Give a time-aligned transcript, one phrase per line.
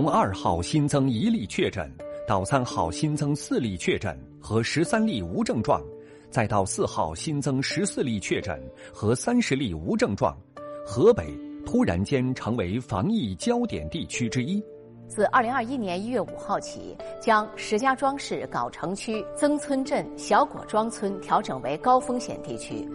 [0.00, 1.92] 从二号新增一例确诊，
[2.24, 5.82] 到三号新增四例确诊和十三例无症状，
[6.30, 8.62] 再到四号新增十四例确诊
[8.94, 10.38] 和三十例无症状，
[10.86, 11.36] 河北
[11.66, 14.62] 突然间成为防疫焦点地区之一。
[15.08, 22.88] 自二零二一年一月五号起，将石家庄市藁城区曾村镇小果庄村调整为高风险地区。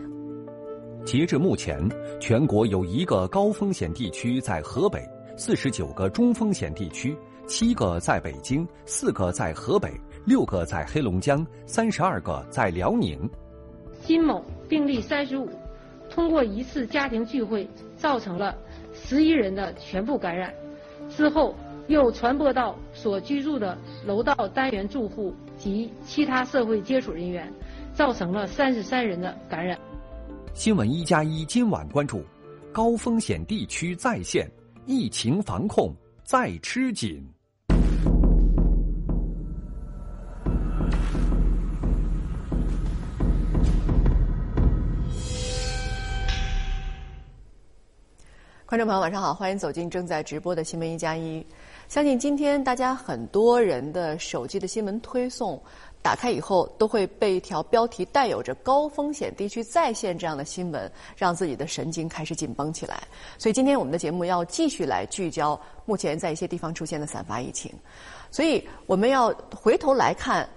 [1.05, 1.85] 截至目前，
[2.21, 9.91] 全国有一个高风险地区在河北，四十九个中风险地区，七个在北京，四个在河北，
[10.25, 13.29] 六个在黑龙江，三十二个在辽宁。
[14.01, 15.49] 金某病例三十五，
[16.09, 18.55] 通过一次家庭聚会造成了
[18.93, 20.53] 十一人的全部感染，
[21.09, 21.55] 之后。
[21.87, 27.51] 又传播到所居住的楼道单元住户及其他社会接触人员，
[27.93, 29.77] 造成了三十三人的感染。
[30.53, 32.23] 新闻一加一今晚关注：
[32.71, 34.49] 高风险地区再现
[34.85, 35.95] 疫情防控
[36.25, 37.25] 再吃紧。
[48.65, 51.45] 观众朋友，晚上好，欢迎走进正在直播的新闻一加一。
[51.87, 55.61] 相信今天大家很多人的手机的新闻推送
[56.01, 63.03] 打开以后，都会被一条标题带有着高风险地区再现这样的新闻，让自己的神经开始紧绷起来。
[63.37, 67.71] 所以今天我们的节目要继续来聚焦目前在一些地方出现的散发疫情。
[68.31, 70.49] 所以我们要回头来看，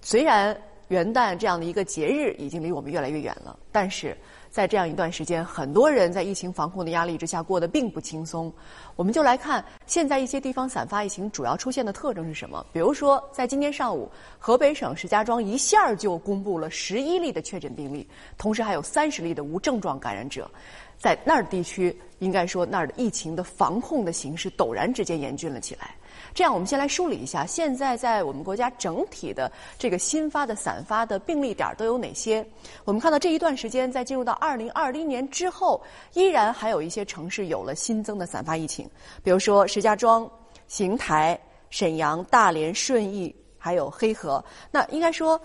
[0.00, 4.16] 虽然元旦这样的一个节日已经离我们越来越远了，但是。
[4.58, 8.52] 在这样一段时间，很多人在疫情防控的压力之下过得并不轻松。
[8.96, 12.66] 我们就来看现在一些地方散发疫情主要出现的特征是什么。
[12.72, 18.04] 比如说，在今天上午，河北省石家庄一下就公布了十一例的确诊病例，
[18.36, 20.50] 同时还有三十例的无症状感染者。
[20.98, 25.94] 在那儿地区，应该说那儿的疫情的防控的形势陡然之间严峻了起来。
[26.34, 32.44] 这样，我们先来梳理一下，现在在我们国家整体的这个新发的散发的病例点都有哪些？
[32.84, 35.80] 我们看到这一段时间，在进入到二零二零年之后，
[36.14, 38.88] 依然还有一些城市有了新增的散发疫情，
[39.22, 40.30] 比如说石家庄、
[40.66, 41.38] 邢台、
[41.70, 44.44] 沈阳、大连、顺义，还有黑河。
[44.70, 45.40] 那应该说，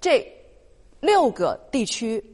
[0.00, 0.26] 这
[1.00, 2.24] 六个地区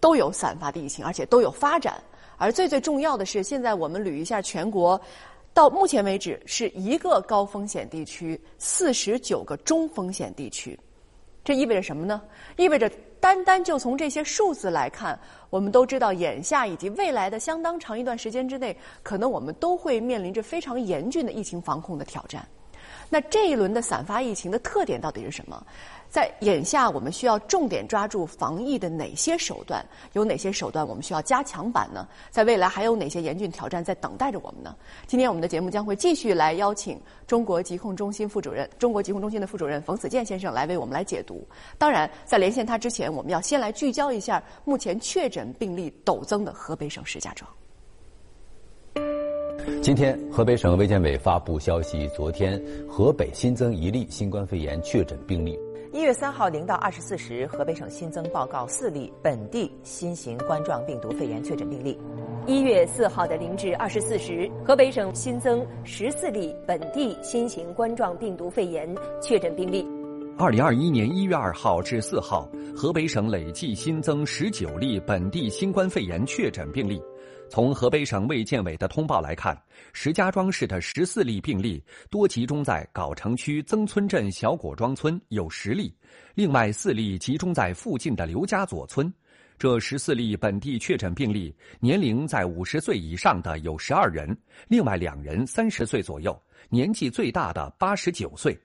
[0.00, 2.02] 都有散发的疫情，而且都有发展。
[2.36, 5.00] 而最最重要的是，现在我们捋一下全国。
[5.52, 10.78] 到目前为止，是一个高风险地区，四十九个中风险地区。
[11.42, 12.22] 这意味着什么呢？
[12.56, 15.18] 意味着单单就从这些数字来看，
[15.50, 22.46] 我们都知道，眼下以及未来的相当长一段时间之内，可能我们都会面临着非常严峻的疫情防控的挑战。
[23.08, 25.64] 那这一轮的散发疫情的特点到底是什么？
[26.08, 29.84] 在眼下，我们需要重点抓住防疫的哪些手段？
[30.14, 32.08] 有哪些手段我们需要加强版呢？
[32.30, 34.74] 在未来还有哪些严峻挑战在等待着我们呢？
[35.06, 41.46] 今天我们的节目将会继续来邀请中国疾控中心副主任、中国疾控中心的副主任冯子健先生来为我们来解读。
[41.78, 47.48] 当然，在连线他之前，我们要先来聚焦一下目前确诊病例陡增的河北省石家庄。
[49.82, 55.58] 今天，河北省卫健委发布消息，昨天河北新增一例新冠肺炎确诊病例。
[55.92, 61.98] 一月三号零到二十四时，河北省新增报告四例本地新型冠状病毒肺炎确诊病例。
[62.46, 68.88] 一月四号的零至二十四时，河北省新增十四例本地新型冠状病毒肺炎
[69.20, 69.84] 确诊病例。
[70.38, 77.02] 二零二一年一月二号至四号，河北省累计新增十九例本地新冠肺炎确诊病例。
[77.50, 79.60] 从河北省卫健委的通报来看，
[79.92, 85.92] 石家庄市的十四例病例多集中在藁城区曾村镇小果庄村，有十例；
[86.36, 89.12] 另外四例集中在附近的刘家佐村。
[89.58, 94.34] 这十四例本地确诊病例，年龄在五十岁以上的有十二人，
[94.68, 98.56] 另外两人三十岁左右，年纪最大的八十九岁。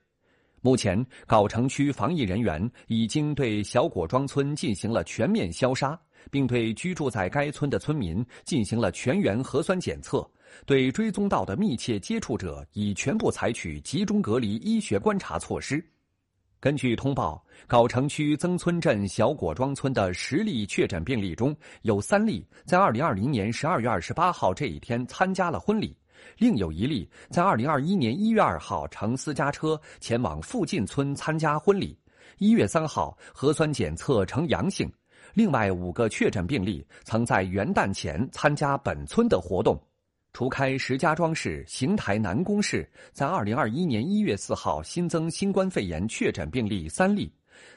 [0.60, 6.00] 目前，藁城区防疫人员已经对小果庄村进行了全面消杀。
[6.30, 10.28] 并对居住在该村的村民进行了全员核酸检测，
[10.64, 15.84] 对追踪到的密切接触者已全部采取集中隔离医学观察措施。
[16.58, 25.96] 根据通报，藁城区曾村镇小果庄村的十例确诊病例中有三例在二零二零年十二月二十八号这一天参加了婚礼，
[26.38, 31.96] 另有一例在二零二一年一月二号乘私家车前往附近村参加婚礼，
[32.38, 34.90] 一月三号核酸检测呈阳性。
[35.36, 39.78] 另外五个确诊病例曾在元旦前参加本村的活动，
[40.32, 47.30] 除开石家庄市、邢台南宫市在二零二一年一月四号新增新冠肺炎确诊病例三例，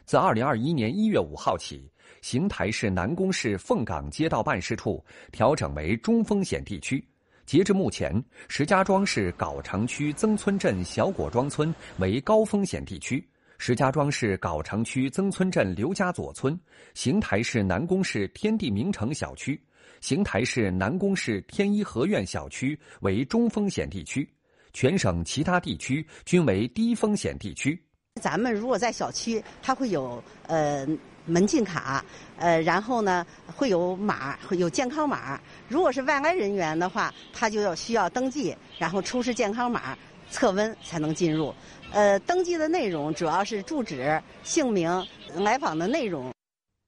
[0.06, 1.92] 自二零二一年一月五号起，
[2.22, 7.06] 邢台市南宫市凤岗街道办事处调整为中风险地区，
[7.46, 13.29] 截至目前，石家庄市藁城区曾村镇小果庄村为高风险地区，
[13.60, 16.58] 石家庄市藁城区曾村镇刘家左村、
[16.94, 19.62] 邢台市南宫市天地名城小区、
[20.00, 24.28] 邢台市南宫市天一合院小区为中风险地区，
[24.72, 27.78] 全省其他地区均为低风险地区。
[28.22, 30.88] 咱们如果在小区，它会有呃。
[31.26, 32.04] 门禁卡，
[32.38, 35.40] 呃，然后呢会有码，会有健康码。
[35.68, 39.96] 如果是外来人员的话，他就要需要登记，然后出示健康码，
[40.32, 41.54] 测温才能进入。
[41.91, 44.89] 呃，登记的内容主要是住址、姓名、
[45.33, 46.31] 来访的内容。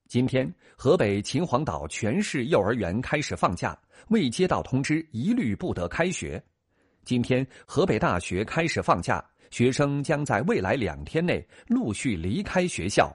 [0.07, 3.77] 今天，河北秦皇岛全市幼儿园开始放假，
[4.09, 6.41] 未接到通知一律不得开学。
[7.03, 13.11] 今天，河北大学开始放假，学生将在未来两天内陆续离开学校。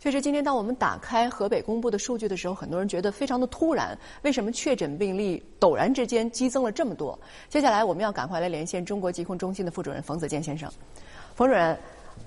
[0.00, 3.98] 确实，今天当我们打开河北公布的数据的时候，很多人觉得非常的突然。
[4.22, 7.18] 为什么确诊病例陡然之间激增了这么多？
[7.48, 10.70] 接下来我们要赶快来连线中国疾控中心的副主任冯子健先生。
[11.34, 11.76] 冯主任，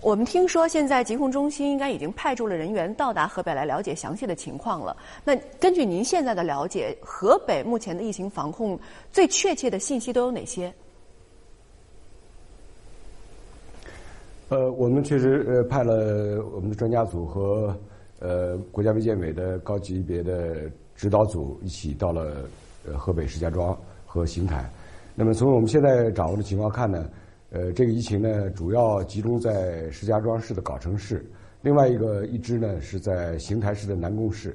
[0.01, 4.97] 我们听说现在疾控中心应该已经派驻了人员到达河北来了解详细的情况了。
[5.23, 8.77] 那根据您现在的了解，河北目前的疫情防控
[9.13, 10.73] 最确切的信息都有哪些？
[14.51, 17.73] 呃，我们确实呃派了我们的专家组和
[18.19, 22.35] 呃国家卫健委的高级别的指导组一起到了
[22.85, 23.73] 呃河北石家庄
[24.05, 24.69] 和邢台。
[25.15, 27.09] 那么从我们现在掌握的情况看呢，
[27.51, 31.25] 呃这个疫情呢主要集中在石家庄市的藁城市，
[31.61, 34.53] 另外一个一支呢是在邢台市的南宫市。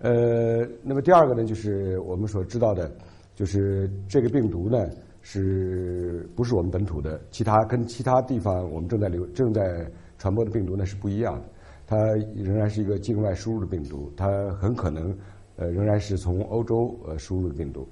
[0.00, 2.90] 呃，那么第二个呢就是我们所知道的，
[3.36, 4.84] 就是这个病毒呢。
[5.20, 7.20] 是不是我们本土的？
[7.30, 11.44] 其他跟其他地方我们正在流正在传播的病毒呢是不一样的。
[11.86, 11.96] 它
[12.34, 14.26] 仍然是一个境外输入的病毒，它
[14.60, 15.14] 很可能
[15.56, 17.86] 呃仍然是从欧洲呃输入的病毒。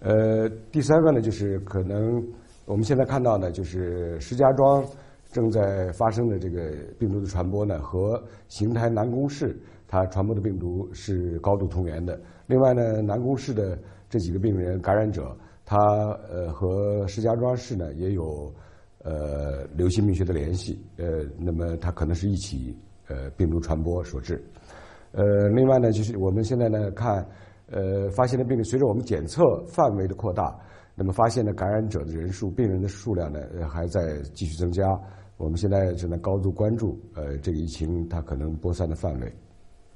[0.00, 2.22] 呃，第三个呢就是可能
[2.66, 4.84] 我们现在看到呢就是石家庄
[5.32, 9.56] 正在发生的这个病毒的传播呢和邢台南宫市
[9.88, 12.20] 它传播的病毒是高度同源的。
[12.46, 15.36] 另外呢南宫市的这几个病人感染者。
[15.66, 15.76] 它
[16.30, 18.54] 呃和石家庄市呢也有
[19.02, 22.74] 呃流行病学的联系，呃，那么它可能是一起
[23.08, 24.42] 呃病毒传播所致。
[25.10, 27.26] 呃，另外呢，就是我们现在呢看
[27.68, 30.56] 呃发现的病例，随着我们检测范围的扩大，
[30.94, 34.00] 那么发现的感染者的人数、病人的数量呢还在
[34.32, 34.86] 继续增加。
[35.36, 39.32] 我们现在正在高度关注呃这个疫情它可能播散的范围。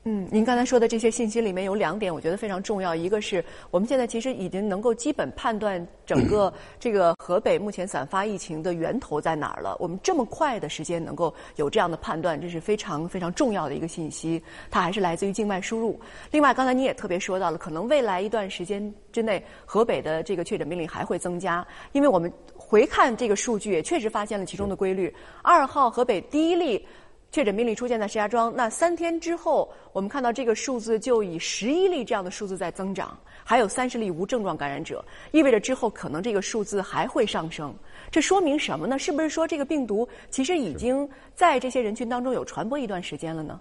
[0.04, 2.94] 嗯，您刚才说的这些信息里面有两点，我觉得非常重要。
[2.94, 6.50] 一个是我们现在其实已经能够基本判断整个
[6.80, 9.76] 这个河北目前散发疫情的源头在哪儿了。
[9.78, 14.42] 我们这么快的时间能够有这样的判断，这是非常非常重要的一个信息。
[14.70, 16.00] 它还是来自于境外输入。
[16.30, 25.14] 另外，刚才你也特别说到了，可能未来一段时间之内，河北的这个确诊病例还会增加，因为我们回看这个数据，也确实发现了其中的规律。
[25.42, 26.86] 二号河北第一例。
[27.32, 37.72] 确诊病例出现在石家庄，那三天之后，我们看到这个数字就以十一例这样的数字在增长，还有三十例无症状感染者，意味着之后可能这个数字还会上升。
[38.10, 38.98] 这说明什么呢？
[38.98, 43.60] 是不是说这个病毒其实已经在这些人群当中有传播一段时间了呢？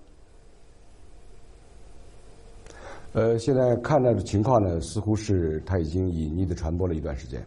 [3.13, 7.43] 呃，现在看到的情况呢，似乎是它已经隐匿的传播了一段时间，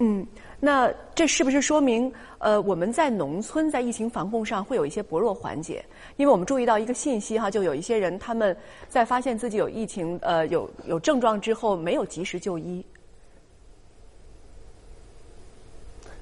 [0.00, 0.26] 嗯。
[0.62, 5.82] 那这是不是说明，呃，我们在农村在疫情防控上会有一些薄弱环节？
[6.18, 8.54] 因为我们注意到一个信息哈，就有一些人他们
[8.86, 12.84] 在发现自己有疫情，呃，有有症状之后没有及时就医。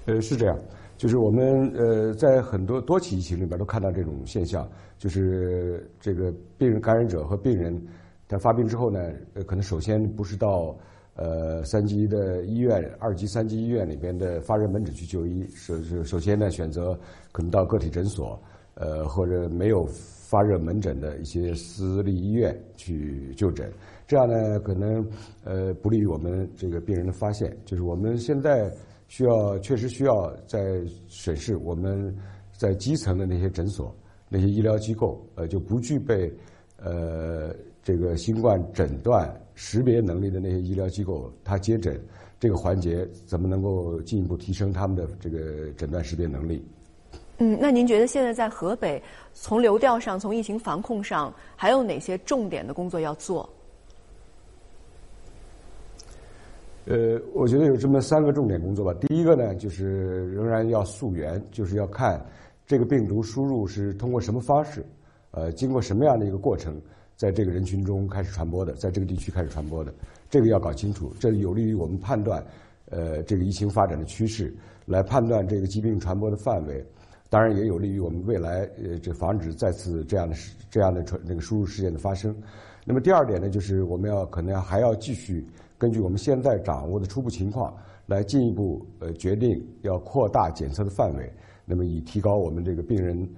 [0.07, 0.57] 呃，是这样，
[0.97, 7.77] 就是我们呃在很多多起疫情里边都看到这种现象，就是这个病人感染者和病人
[8.29, 9.01] 他发病之后呢，
[9.35, 10.77] 呃，可能首先不是到。
[11.19, 16.97] 呃，三级的医院、二级、三级医院里边的发热门诊去就医，首首首先呢，选择
[17.33, 18.41] 可能到个体诊所，
[18.75, 23.69] 呃，或者没有发热门诊的一些私立医院去就诊，
[24.07, 25.05] 这样呢，可能
[25.43, 27.53] 呃不利于我们这个病人的发现。
[27.65, 28.73] 就是我们现在
[29.09, 30.61] 需要，确实需要在
[31.09, 32.15] 审视我们
[32.53, 33.93] 在基层的那些诊所、
[34.29, 36.33] 那些医疗机构，呃，就不具备
[36.77, 37.53] 呃
[37.89, 39.35] 这个新冠诊断。
[39.61, 42.01] 识别能力的那些医疗机构，他接诊
[42.39, 46.65] 这个环节怎么能够进一步提升他们的这个诊断识别能力？
[47.39, 49.03] 嗯，那您觉得现在在河北，
[49.33, 53.49] 从流调上，从疫情防控上，还有哪些重点的工作要做？
[56.85, 58.95] 呃，我觉得有这么三个重点工作吧。
[59.01, 62.25] 第一个呢，就是仍然要溯源，就是要看
[62.65, 64.87] 这个病毒输入是通过什么方式，
[65.33, 66.81] 呃，经过什么样的一个过程。
[67.19, 69.93] 在这个人群中开始传播的，在这个地区开始传播的，
[70.31, 72.41] 这个要搞清楚，这有利于我们判断，
[72.91, 74.55] 呃，这个疫情发展的趋势，
[74.87, 76.87] 来判断这个疾病传播的范围。
[77.29, 80.37] 当然，也有利于我们未来呃，这防止再次这样的
[80.71, 82.33] 这样的传那个输入事件的发生。
[82.85, 85.45] 那么第二点呢，就是我们要可能还要继续
[85.77, 91.29] 根据我们现在掌握的初步情况，来进一步呃决定要扩大检测的范围。
[91.65, 93.29] 那么以提高我们这个病人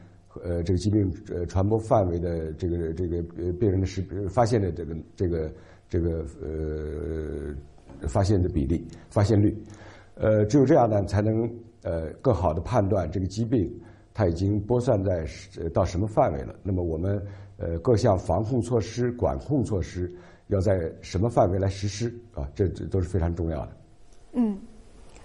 [0.43, 5.53] 呃这个疾病呃传播范围的这个这个呃病人的识发现的这个这个
[5.89, 9.57] 这个呃发现的比例发现率。
[10.15, 11.49] 呃，只有这样呢，才能
[11.83, 13.71] 呃更好的判断这个疾病
[14.13, 15.27] 它已经播散在
[15.59, 16.55] 呃到什么范围了。
[16.63, 17.21] 那么我们。
[17.63, 20.11] 呃，各项防控措施、管控措施
[20.47, 22.49] 要在什么范围来实施啊？
[22.55, 23.73] 这这都是非常重要的。
[24.33, 24.59] 嗯，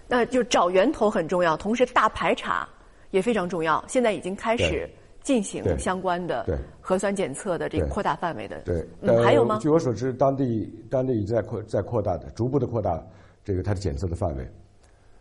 [0.05, 2.67] 那就找源头很重要，同时大排查
[3.12, 3.81] 也非常重要。
[3.88, 4.86] 现在已经开始
[5.25, 6.48] 进行相关的
[6.79, 8.62] 核酸检测的这个扩大范围的。
[8.62, 9.58] 对，嗯，还有吗？
[9.60, 13.03] 据我所知，当地当地已在扩在扩大的，逐步的扩大
[13.44, 14.48] 这个它的检测的范围。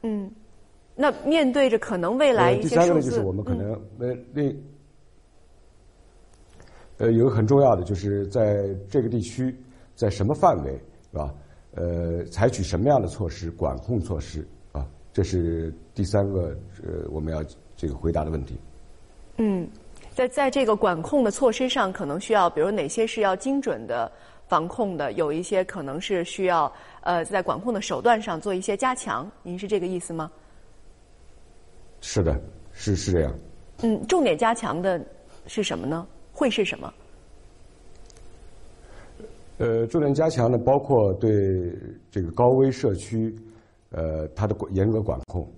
[0.02, 0.30] 嗯，
[0.94, 4.62] 那面对着可能未来一些第三个呢，就是我们可能呃另。
[6.98, 9.52] 呃，有个很重要的，就是在这个地区，
[9.96, 10.70] 在什么范围，
[11.10, 11.34] 是吧？
[11.74, 14.86] 呃，采取什么样的措施管控措施啊？
[15.12, 17.42] 这是第三个呃，我们要
[17.74, 18.60] 这个回答的问题。
[19.38, 19.68] 嗯，
[20.14, 24.10] 在在这个管控的措施上，可能需要，比如哪些是要精准的
[24.46, 25.10] 防控的？
[25.12, 29.28] 有一些可能是需要呃，在管控的手段上做一些加强。
[29.42, 30.30] 您是这个意思吗？
[32.00, 32.40] 是的，
[32.72, 33.34] 是是这样。
[33.82, 35.04] 嗯，重点加强的
[35.46, 36.06] 是什么呢？
[36.32, 36.94] 会是什么？
[39.58, 41.30] 呃，重点加强呢，包括对
[42.10, 43.34] 这个高危社区，
[43.90, 45.48] 呃，它的严格管控，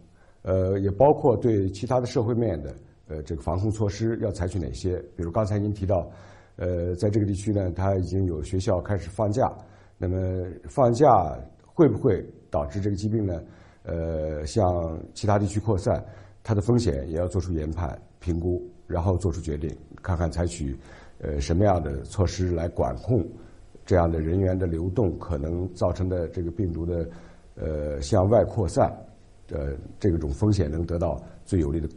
[0.42, 2.74] 呃，也包括对其他的社会面的，
[3.08, 4.98] 呃，这个防控措施要采取哪些？
[5.16, 6.10] 比如刚才您提到，
[6.56, 9.52] 呃，在这个地区呢，它已经有学校开始放假，
[9.98, 13.40] 那么放假会不会导致这个疾病呢？
[13.84, 16.04] 呃，向其他地区扩散，
[16.42, 18.62] 它的风险也要做出研判评估。
[18.88, 19.68] 然后做出决定，
[20.00, 20.78] 看看采取
[21.18, 23.28] 呃什么样的措施来管控
[23.84, 27.08] 这样的人员的流动，可能造成的这个病毒的
[27.56, 28.88] 呃向外扩散，
[29.50, 31.88] 呃这种风险能得到最有力的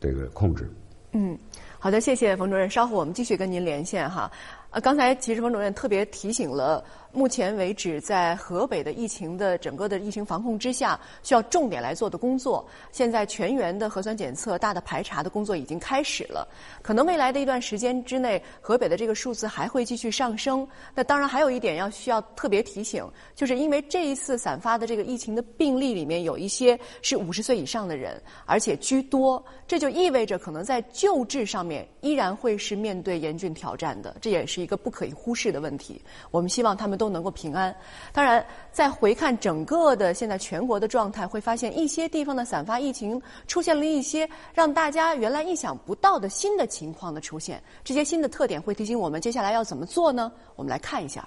[0.00, 0.70] 这个控制。
[1.12, 1.38] 嗯，
[1.78, 2.68] 好的，谢谢冯主任。
[2.68, 4.30] 稍后我们继续跟您连线哈。
[4.70, 6.84] 呃，刚才其实冯主任特别提醒了。
[7.16, 16.46] 目前为止，在河北的疫情的整个的疫情防控之下，需要重点来做的工作，现在全员的核酸检测、大的排查的工作已经开始了。
[16.82, 20.68] 可能未来的一段时间之内，河北的这个数字还会继续上升。
[20.94, 23.02] 那当然还有一点要需要特别提醒，
[23.34, 35.98] 就是因为这一次散发的这个疫情的病例里面有一些是五十岁以上的人，而且居多，这就意味着可能在救治上面依然会是面对严峻挑战的，这也是一个不可以忽视的问题。
[36.30, 37.05] 我们希望他们都。
[37.06, 37.72] 都能够平安。
[38.12, 47.62] 当然，再回看整个的现在全国的状态，会发现一些地方的散发疫情出现了一些让大家原来意想不到的新的情况的出现。
[47.84, 50.32] 这些新的特点会提醒我们接下来要怎么做呢？
[50.56, 51.26] 我们来看一下。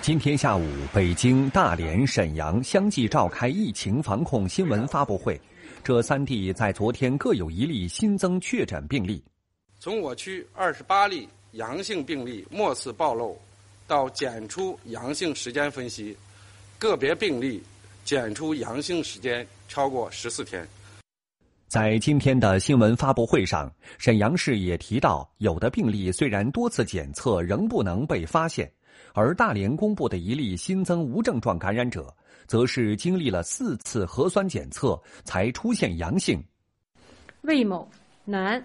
[0.00, 5.38] 今天下午，北京、大连、沈阳相继召开疫情防控新闻发布会。
[5.82, 9.22] 这三地在昨天各有一例新增确诊病例。
[9.80, 13.38] 从我区二十八例阳性病例末次暴露。
[13.88, 16.14] 到检出阳性时间分析，
[16.78, 17.62] 个别病例
[18.04, 20.68] 检出阳性时间超过十四天。
[21.66, 28.70] 在今天的新闻发布会上，沈阳市也提到，有的病例虽然多次检测仍不能被发现，
[29.14, 32.14] 而大连公布的一例新增无症状感染者，
[32.46, 36.42] 则是经历了四次核酸检测才出现阳性。
[37.40, 37.88] 魏某，
[38.26, 38.62] 男，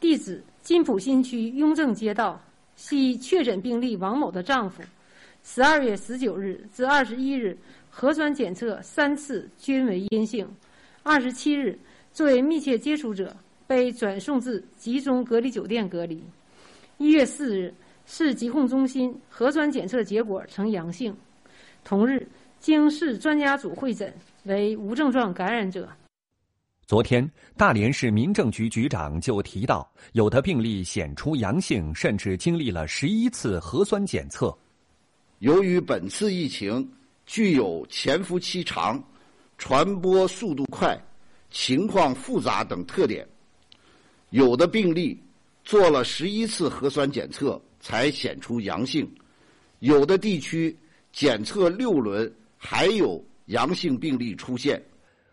[0.00, 2.40] 地址金浦新区雍正街道。
[2.76, 4.82] 系确诊病例王某的丈夫，
[5.42, 7.56] 十二月十九日至二十一日
[7.90, 10.48] 核酸检测三次均为阴性，
[11.02, 11.78] 二十七日
[12.12, 13.34] 作为密切接触者
[13.66, 16.22] 被转送至集中隔离酒店隔离。
[16.98, 17.74] 一月四日
[18.06, 21.16] 市疾控中心核酸检测结果呈阳性，
[21.82, 22.28] 同日
[22.60, 24.12] 经市专家组会诊
[24.44, 25.88] 为无症状感染者。
[26.86, 34.56] 昨天，大连市民政局局长就提到，有的病例显出阳性，甚至经历了十一次核酸检测。
[35.40, 36.88] 由于本次疫情
[37.26, 39.02] 具有潜伏期长、
[39.58, 40.96] 传播速度快、
[41.50, 43.26] 情况复杂等特点，
[44.30, 45.20] 有的病例
[45.64, 49.12] 做了十一次核酸检测才显出阳性，
[49.80, 50.78] 有的地区
[51.10, 54.80] 检测六轮还有阳性病例出现。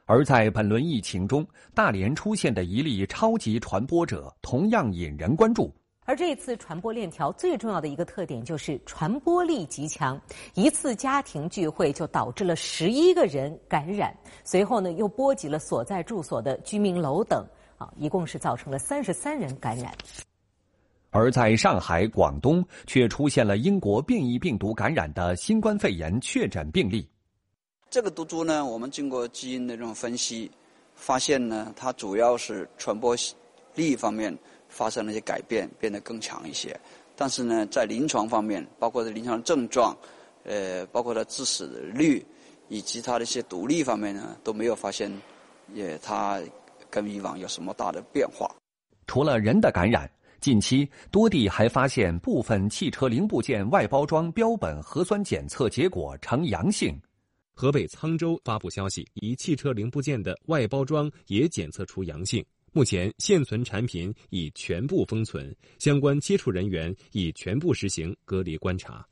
[0.06, 5.74] 而在本轮疫情中，大连出现的一例超级传播者同样引人关注。
[6.06, 10.22] 而这次传播链条最重要的一个特点就是传播力极强，
[10.56, 19.94] 一次家庭聚会就导致了十一个人感染，随后呢又波及了所在住所的居民楼等，啊，一共是造成了三十三人感染。
[21.12, 27.08] 而在上海、广东却出现了英国变异病毒感染的新冠肺炎确诊病例。
[27.94, 30.50] 这个毒株呢，我们经过基因的这种分析，
[30.96, 33.16] 发现呢，它主要是传播
[33.76, 34.36] 力方面。
[34.68, 36.76] 发生了一些改变，变得更强一些。
[37.16, 39.96] 但是呢，在临床方面，包括在临床症状，
[40.46, 42.26] 呃，包括它致死率，
[42.70, 45.16] 以及它的一些毒力方面呢，都没有发现，
[45.76, 46.42] 也它
[46.90, 48.50] 跟以往有什么大的变化。
[49.06, 50.10] 除了人的感染，
[50.42, 57.00] 近期多地还发现部分汽车零部件外包装标本核酸检测结果呈阳性。
[57.54, 62.44] 河北沧州发布消息，一汽车零部件的外包装也检测出阳性。
[62.72, 69.06] 目前现存产品已全部封存，相关接触人员已全部实行隔离观察。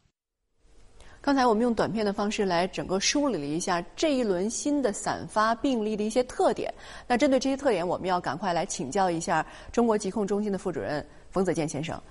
[1.22, 6.74] 刚才我们用短片的方式来整个梳理了一下这一轮新的散发病例的一些特点。
[7.08, 12.02] 那针对这些特点，我们要赶快来请教一下中国疾控中心的副主任冯子健先生。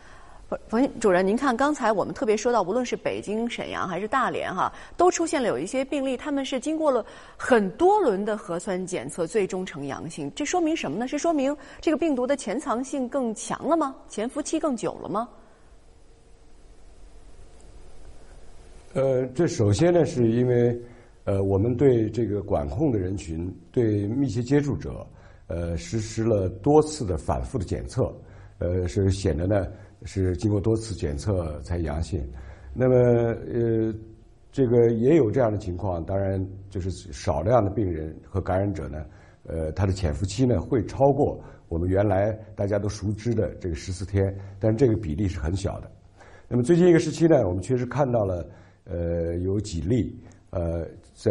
[0.68, 7.04] 冯主任，您看，刚才我们特别说到，无论是北京、沈阳还是大连，哈，都出现了有一些病例，他们是经过了
[7.36, 10.30] 很多轮的核酸检测，最终呈阳性。
[10.34, 11.06] 这说明什么呢？
[11.06, 13.94] 是说明这个病毒的潜藏性更强了吗？
[14.08, 15.28] 潜伏期更久了吗？
[18.94, 20.76] 呃，这首先呢，是因为
[21.26, 25.06] 呃，我们对这个管控的人群，对密切接触者，
[25.46, 28.12] 呃，实施了多次的反复的检测，
[28.58, 29.64] 呃，是显得呢。
[30.04, 32.26] 是经过多次检测才阳性，
[32.72, 33.94] 那么呃，
[34.50, 39.04] 这个也有这样的情况，当然就是少量的病人和感染者呢，
[39.44, 41.38] 呃，他的潜伏期呢会超过
[41.68, 45.90] 我们原来大家都熟知的这个十四天，但这个比例是很小的。
[46.48, 48.48] 那么最近一个时期呢，我们确实看到了
[48.84, 51.30] 呃有几例呃在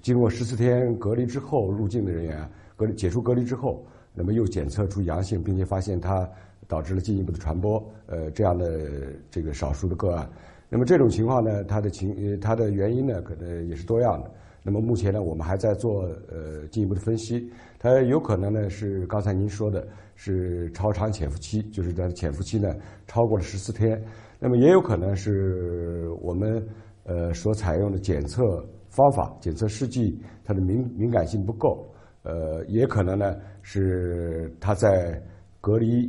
[0.00, 6.30] 经过十四天隔离之后入境的人员，隔离解除隔离之后，那么又检测出阳性，并且发现他。
[6.68, 10.28] 导致了进一步的传播，呃，这样的这个少数的个案。
[10.68, 14.30] 那么这种情况呢，它的情呃，它的原因呢，可能也是多样的。
[14.62, 17.50] 那么目前呢，我们还在做呃进一步的分析。
[17.78, 22.72] 它有可能呢是刚才您说的，是超长潜伏期，就是它的潜伏期呢
[23.08, 24.00] 超过了十四天。
[24.38, 26.64] 那么也有可能是我们
[27.04, 31.84] 呃所采用的检测方法、检测试剂它的敏敏感性不够。
[32.22, 35.20] 呃，也可能呢是它在
[35.60, 36.08] 隔离。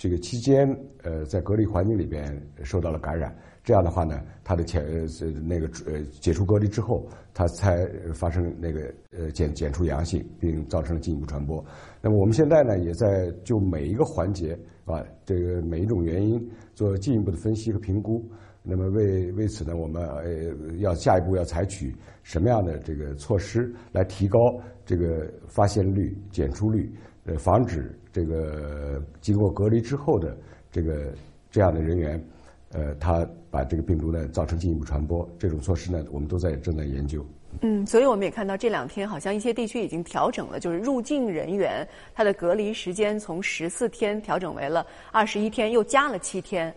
[0.00, 0.66] 这个期间，
[1.02, 2.24] 呃，在隔离环境里边
[2.62, 11.62] 受到了感染，这样的话呢，他的潜呃那个呃解除隔离之后，他才发生那个呃检检出阳性，并造成了进一步传播。
[12.00, 18.24] 那么我们现在呢，也在就每一个环节啊，这个每一种原因做进一步的分析和评估。
[18.62, 24.38] 那么为为此呢，我们呃要下一步要采取什么样的这个措施来提高
[24.86, 26.90] 这个发现率、检出率，
[27.26, 27.94] 呃，防止。
[28.12, 30.36] 这个经过隔离之后的
[30.70, 31.12] 这个
[31.50, 32.24] 这样的人员，
[32.72, 37.24] 呃，他把这个病毒呢造成进一步传播，这种措施呢，我们都在正在研究。
[37.62, 46.72] 嗯，所以我们也看到这两天好像一些地区已经调整了，就是入境人员他的隔离时间从十四天调整为了二十一天，又加了七天，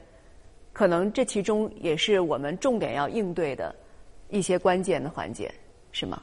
[0.72, 3.74] 可能这其中也是我们重点要应对的
[4.30, 5.54] 一些关键的环节，
[5.92, 6.20] 是吗？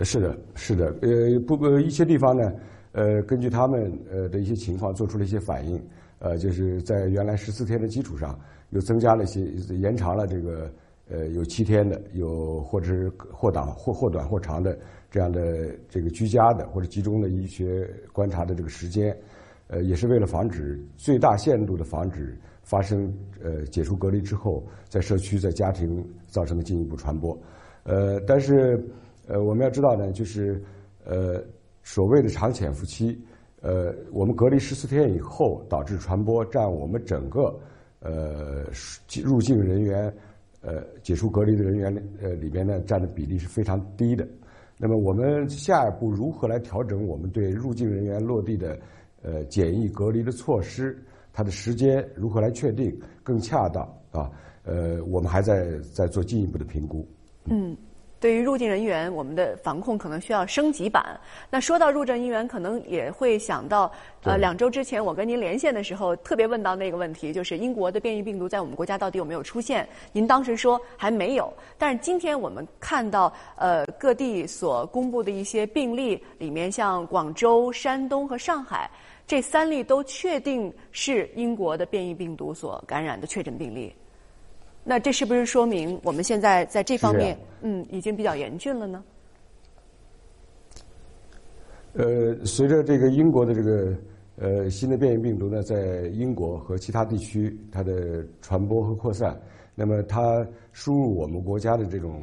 [0.00, 2.52] 是的，是的，呃，不，呃，一些地方呢。
[2.96, 5.84] 呃，根据他们呃的一些情况做出了一些反应，
[6.20, 8.38] 呃，就是在原来十四天的基础上，
[8.70, 9.40] 又增加了一些，
[9.74, 10.70] 延长了这个
[11.10, 14.78] 呃有七天的，有或者是或短或或短或长的
[15.10, 19.16] 这样的这个居家的或者集中的医学观察的这个时间，
[19.66, 27.36] 呃，也是为了防止最大限度的防止发生呃解除隔离之后在社区在家庭造成的进一步传播，
[27.82, 28.88] 呃，但是
[29.26, 30.62] 呃我们要知道呢，就是
[31.04, 31.42] 呃。
[31.86, 33.22] 所谓的长潜伏期，
[33.60, 37.54] 呃，我们隔离十四天以后导致传播，占我们整个
[38.00, 38.64] 呃
[39.22, 40.10] 入境人员
[40.62, 44.26] 呃解除隔离的人员呃里边呢占的比例是非常低的。
[44.78, 48.78] 那么我们下一步如何来调整我们对入境人员落地的
[49.20, 50.98] 呃检疫隔离的措施？
[51.34, 54.30] 它的时间如何来确定更恰当啊？
[54.62, 57.06] 呃，我们还在在做进一步的评估。
[57.44, 57.76] 嗯。
[58.24, 61.04] 对于入境人员，我们的防控可能需要升级版。
[61.50, 69.86] 那说到入境人员，可能也会想到，呃，两周之前我跟您连线的时候，特别问到那个问题，就是英国的变异病毒在我们国家到底有没有出现？
[70.10, 78.90] 您当时说还没有，但是今天我们看到，呃，各地所公布的一些病例里面，像广州、山东和上海
[79.26, 83.94] 这三例都确定是英国的变异病毒所感染的确诊病例。
[84.84, 89.02] 那这是不是说明我们现在在这方面，嗯，已经比较严峻了呢？
[91.94, 93.96] 呃，随着这个英国的这个
[94.36, 99.40] 呃新的变异病毒呢，在英国和其他地区它的传播和扩散，
[99.74, 102.22] 那么它输入我们国家的这种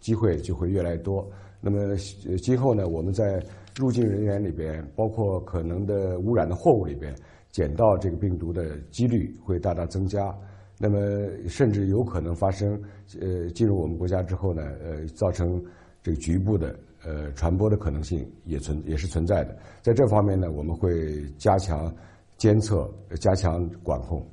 [0.00, 1.24] 机会就会越来越多。
[1.60, 1.94] 那么
[2.42, 3.40] 今后呢，我们在
[3.76, 7.14] 入境人员里边，包括可能的污染的货物里边，
[7.52, 10.34] 捡到这个病毒的几率会大大增加。
[10.82, 10.98] 那么，
[11.46, 12.72] 甚至有可能发生，
[13.20, 15.62] 呃，进入我们国家之后呢，呃，造成
[16.02, 19.54] 这个局部的呃传播的可能性也存也是存在的。
[19.82, 21.94] 在这方面呢，我们会加强
[22.38, 22.90] 监测，
[23.20, 24.26] 加强管控。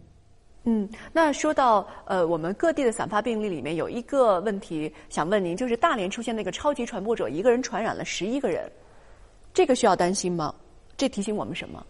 [0.63, 8.71] 嗯，那说到呃，我们各地的散发病例里面有一个问题想问您，就是大连出现那个超级传播者，一个人传染了十一个人，
[9.53, 10.55] 这个需要担心吗？
[10.95, 11.85] 这提醒我们什么？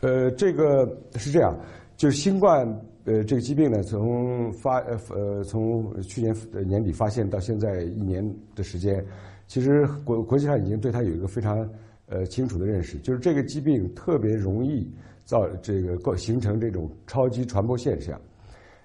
[0.00, 1.54] 呃，这个是这样，
[1.98, 2.66] 就是新冠。
[3.04, 9.04] 呃，这个疾病呢，从发呃呃从去年年底发现到现在一年的时间，
[9.48, 11.68] 其实国国际上已经对它有一个非常
[12.06, 14.88] 呃清楚的认识，就是这个疾病特别容易
[15.24, 18.20] 造这个形成这种超级传播现象。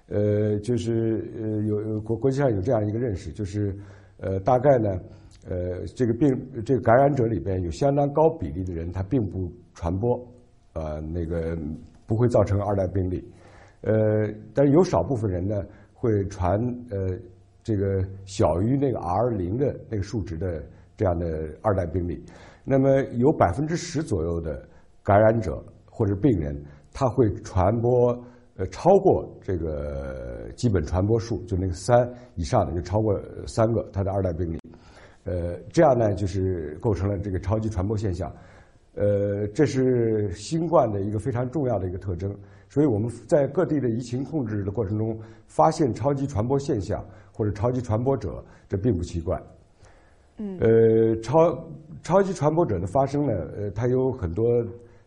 [0.08, 3.72] 呃，就是呃有国国际上有这样一个认识，就是
[4.16, 4.98] 呃大概呢
[5.48, 6.28] 呃这个病
[6.64, 10.18] 这个感染者里边有相当高比例的人他并不传播，
[10.72, 11.56] 呃那个
[12.04, 13.22] 不会造成二代病例。
[13.82, 13.92] 呃，
[14.54, 15.62] 但是有少部分人呢
[15.94, 16.58] 会传
[16.90, 17.16] 呃
[17.62, 20.62] 这个小于那个 R 零的那个数值的
[20.96, 21.26] 这样的
[21.62, 22.24] 二代病例，
[22.64, 24.66] 那么有百分之十左右的
[25.02, 26.60] 感染者或者病人，
[26.92, 28.12] 他会传播
[28.56, 34.58] 呃超过这个基本传播数，就那个三以上的就超过三个他的二代病例，
[35.24, 38.32] 呃这样呢就是构成了这个超级传播现象，
[38.98, 42.34] 呃这是新冠的一个非常重要的一个特征。
[42.68, 49.40] 所以我们在各地的疫情控制的过程中，发现超级传播现象或者超级传播者，这并不奇怪。
[50.36, 50.58] 嗯。
[50.60, 51.68] 呃，超
[52.02, 54.44] 超级传播者的发生呢，呃，它有很多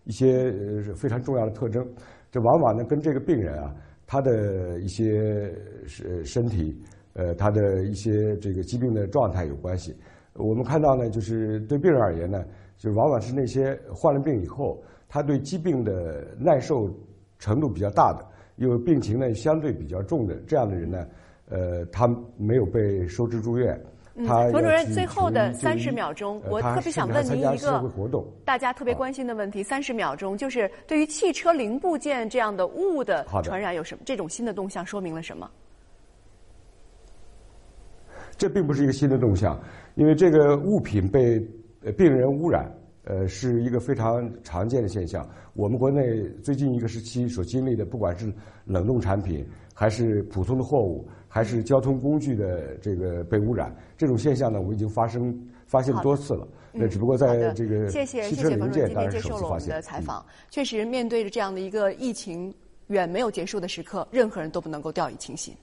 [0.06, 0.50] 一些
[0.88, 1.86] 呃非常重要的特征。
[2.32, 3.76] 这往往呢跟这个病人啊，
[4.08, 5.54] 他的一些
[5.86, 6.76] 身身体，
[7.14, 9.96] 呃，他的一些这个疾病的状态有关系。
[10.34, 12.44] 我们看到呢，就是对病人而言呢，
[12.82, 16.90] 就往往是那些患了病以后，他对疾病的耐受。
[17.44, 18.24] 程度比较大的，
[18.58, 21.08] 又病情呢相对比较重的这样的人呢，
[21.50, 23.76] 呃，他没有被收治住院。
[24.14, 27.84] 嗯，冯主任，最后的三十秒钟，我特别想问您一个
[28.46, 34.04] 大家特别关心的问题：三十秒钟，就是对于汽车零部件这样的物的传染有什么？
[34.06, 35.50] 这种新的动向说明了什么？
[38.38, 39.60] 这并不是一个新的动向，
[39.96, 41.44] 因为这个物品被
[41.98, 42.72] 病人污染。
[43.04, 45.28] 呃，是一个非常常见的现象。
[45.54, 48.32] 我们国内最近一个时期所经历的，不管是
[48.64, 56.48] 冷冻产品，还是普通的货物，还是交通工具的这个被污染，这种现象呢，我们已经发生发现多次了。
[56.72, 60.24] 那只不过在这个谢谢谢谢冯主任今天接受了我们的采访。
[60.52, 62.54] 确实，面对着这样的一个疫情
[62.86, 65.56] 远没有结束的时刻，任何人都不能够掉以轻心。